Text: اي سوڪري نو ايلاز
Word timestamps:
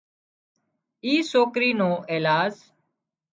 اي 1.05 1.13
سوڪري 1.31 1.71
نو 1.79 1.89
ايلاز 2.11 2.53